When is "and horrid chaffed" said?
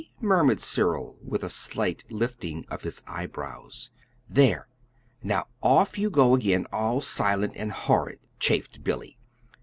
7.55-8.83